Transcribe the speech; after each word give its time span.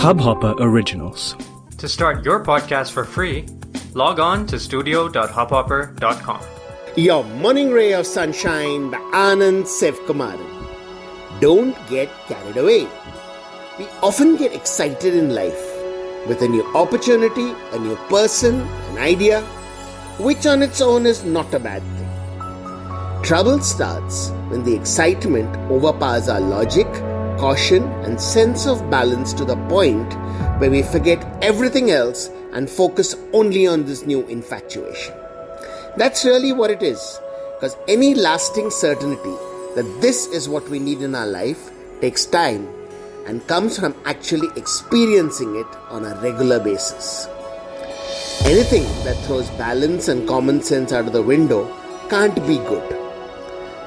Hubhopper 0.00 0.54
Originals. 0.60 1.36
To 1.76 1.86
start 1.86 2.24
your 2.24 2.42
podcast 2.42 2.92
for 2.92 3.04
free, 3.04 3.44
log 3.92 4.18
on 4.18 4.46
to 4.46 4.58
studio.hubhopper.com. 4.58 6.40
Your 6.96 7.22
morning 7.22 7.70
ray 7.70 7.92
of 7.92 8.06
sunshine 8.06 8.90
by 8.90 8.96
Anand 9.12 9.64
Sevkumaran. 9.64 10.40
Don't 11.42 11.76
get 11.90 12.08
carried 12.28 12.56
away. 12.56 12.88
We 13.78 13.84
often 14.02 14.36
get 14.36 14.54
excited 14.54 15.14
in 15.14 15.34
life 15.34 15.60
with 16.26 16.40
a 16.40 16.48
new 16.48 16.64
opportunity, 16.74 17.52
a 17.72 17.78
new 17.78 17.96
person, 18.08 18.62
an 18.62 18.96
idea, 18.96 19.42
which 20.18 20.46
on 20.46 20.62
its 20.62 20.80
own 20.80 21.04
is 21.04 21.24
not 21.24 21.52
a 21.52 21.58
bad 21.58 21.82
thing. 21.82 23.22
Trouble 23.22 23.60
starts 23.60 24.30
when 24.48 24.64
the 24.64 24.74
excitement 24.74 25.54
overpowers 25.70 26.30
our 26.30 26.40
logic, 26.40 26.86
caution, 27.40 27.84
and 28.04 28.20
sense 28.20 28.66
of 28.66 28.90
balance 28.90 29.32
to 29.32 29.46
the 29.46 29.56
point 29.68 30.12
where 30.60 30.70
we 30.70 30.82
forget 30.82 31.24
everything 31.42 31.90
else 31.90 32.28
and 32.52 32.68
focus 32.68 33.16
only 33.32 33.66
on 33.66 33.86
this 33.86 34.04
new 34.04 34.26
infatuation. 34.26 35.14
That's 35.96 36.24
really 36.24 36.52
what 36.52 36.70
it 36.70 36.82
is, 36.82 37.18
because 37.54 37.76
any 37.88 38.14
lasting 38.14 38.70
certainty 38.70 39.36
that 39.74 39.88
this 40.02 40.26
is 40.26 40.48
what 40.48 40.68
we 40.68 40.78
need 40.78 41.00
in 41.00 41.14
our 41.14 41.26
life 41.26 41.70
takes 42.02 42.26
time 42.26 42.68
and 43.26 43.46
comes 43.46 43.78
from 43.78 43.94
actually 44.04 44.48
experiencing 44.56 45.56
it 45.56 45.66
on 45.88 46.04
a 46.04 46.14
regular 46.20 46.60
basis. 46.60 47.26
Anything 48.44 48.82
that 49.04 49.16
throws 49.24 49.48
balance 49.50 50.08
and 50.08 50.28
common 50.28 50.62
sense 50.62 50.92
out 50.92 51.06
of 51.06 51.12
the 51.12 51.22
window 51.22 51.64
can't 52.10 52.34
be 52.46 52.58
good. 52.58 52.96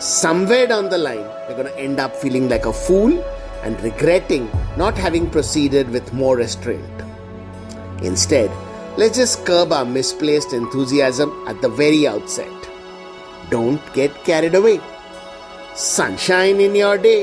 Somewhere 0.02 0.68
down 0.68 0.90
the 0.90 0.98
line, 0.98 1.28
we're 1.48 1.56
going 1.56 1.68
to 1.68 1.80
end 1.80 2.00
up 2.00 2.16
feeling 2.16 2.50
like 2.50 2.66
a 2.66 2.74
fool 2.74 3.24
and 3.64 3.82
regretting 3.82 4.50
not 4.78 4.98
having 4.98 5.30
proceeded 5.30 5.90
with 5.90 6.14
more 6.14 6.36
restraint. 6.38 7.04
Instead, 8.04 8.52
let's 8.98 9.18
just 9.18 9.46
curb 9.46 9.72
our 9.72 9.86
misplaced 9.86 10.54
enthusiasm 10.54 11.32
at 11.48 11.62
the 11.62 11.70
very 11.70 12.08
outset. 12.08 12.70
Don't 13.50 13.82
get 13.94 14.24
carried 14.24 14.56
away. 14.56 14.80
Sunshine 15.76 16.60
in 16.60 16.76
your 16.76 16.98
day. 16.98 17.22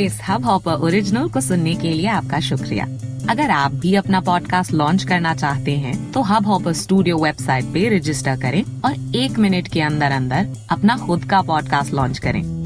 इस 0.00 0.18
hub 0.28 0.44
hopper 0.44 0.82
original 0.86 1.28
को 1.28 1.40
सुनने 1.40 1.74
के 1.74 1.90
लिए 1.90 2.06
आपका 2.06 2.40
शुक्रिया 2.40 2.84
अगर 3.30 3.50
आप 3.50 3.72
भी 3.74 3.94
अपना 3.96 4.20
पॉडकास्ट 4.20 4.72
लॉन्च 4.72 5.04
करना 5.04 5.34
चाहते 5.34 5.76
हैं 5.76 5.94
तो 6.12 6.22
हब 6.22 6.46
हॉपर 6.46 6.72
स्टूडियो 6.72 7.16
वेबसाइट 7.18 7.72
पे 7.74 7.88
रजिस्टर 7.96 8.36
करें 8.40 8.62
और 8.84 9.16
एक 9.16 9.38
मिनट 9.38 9.68
के 9.72 9.80
अंदर 9.80 10.12
अंदर 10.12 10.48
अपना 10.70 10.96
खुद 11.06 11.24
का 11.30 11.42
पॉडकास्ट 11.42 11.94
लॉन्च 11.94 12.18
करें 12.18 12.65